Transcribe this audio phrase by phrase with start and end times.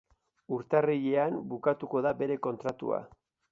[0.55, 3.01] Urtarrilean bukatuko da bere kontratua.